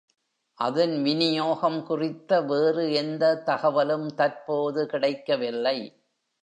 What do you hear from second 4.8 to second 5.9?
கிடைக்கவில்லை.